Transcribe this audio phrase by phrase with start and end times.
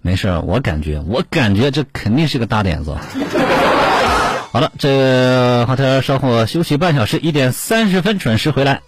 [0.00, 2.96] 没事，我感觉，我感觉这肯定是个大点子。
[4.50, 8.80] 好了，这华天稍后休息半小时，一点三十分准时回来。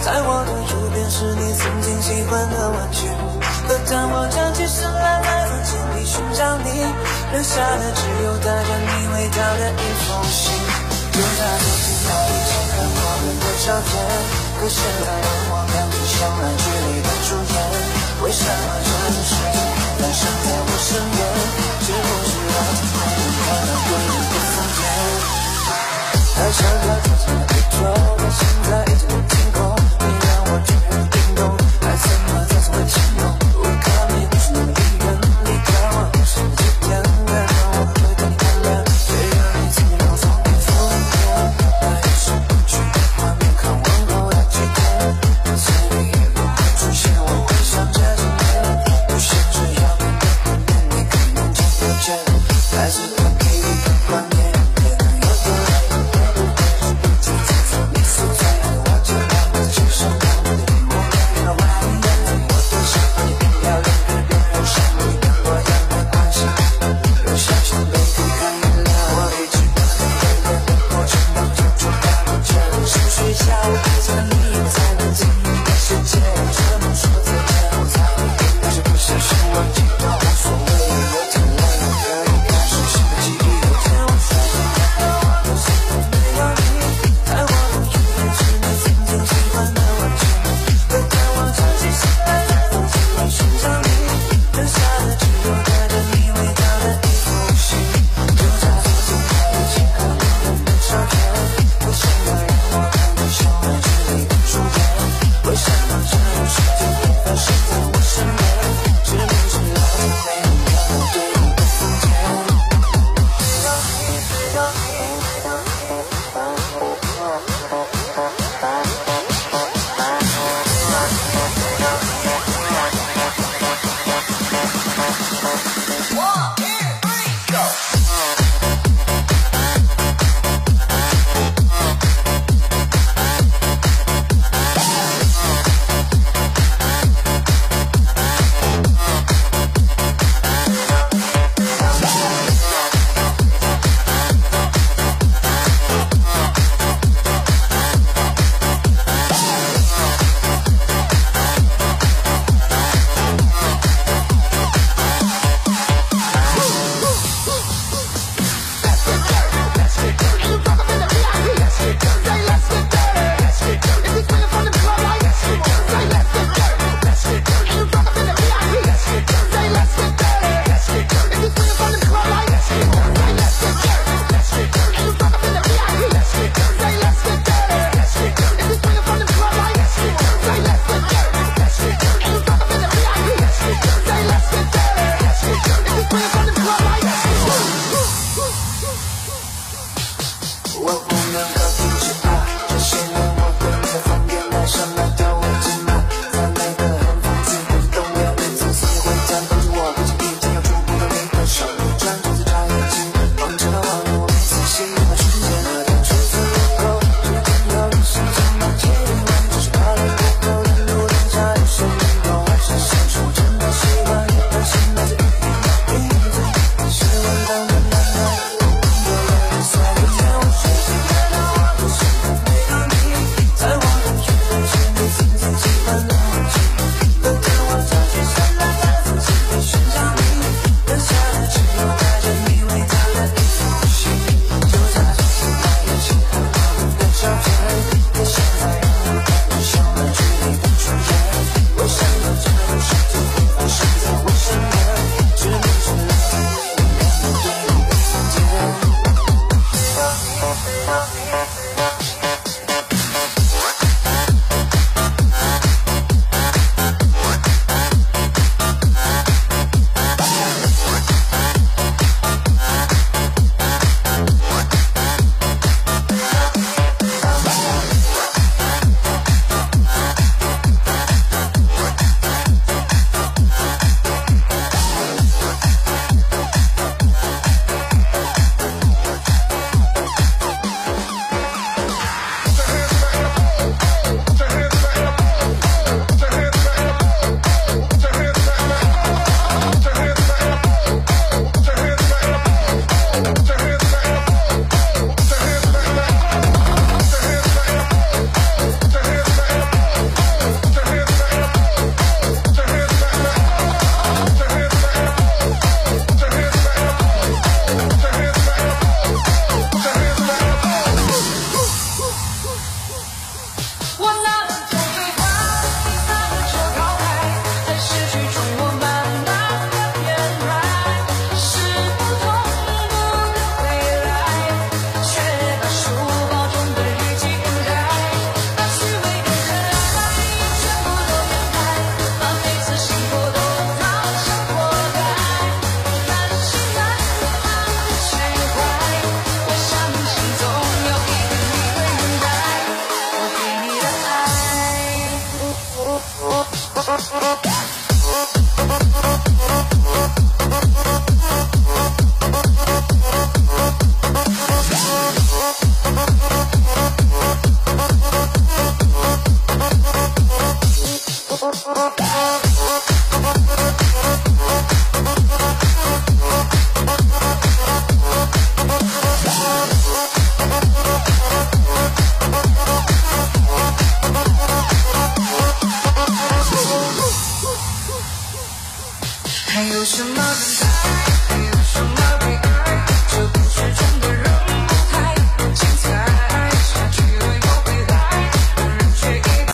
[0.00, 3.04] 在我的右边是你曾经喜欢的玩具
[3.68, 6.68] 可当我站起身来在房间里寻找你
[7.32, 10.56] 留下的只有带着你味道的一封信
[11.12, 12.60] 就在昨天还一起。
[12.70, 13.92] 看我们的照片
[14.56, 17.60] 可现在让我感着像爱距离的主演
[18.24, 19.60] 为什么这是事情
[20.00, 21.20] 会生在我身边
[21.84, 24.82] 是不是老天没能看到更多的疯癫
[26.36, 27.84] 还想着自己那最初
[28.16, 29.29] 的心在已经
[30.52, 33.29] 我竟然听懂了什么叫做爱情。